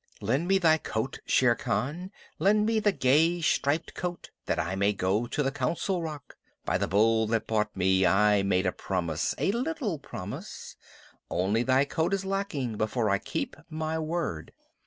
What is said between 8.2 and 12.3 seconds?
made a promise a little promise. Only thy coat is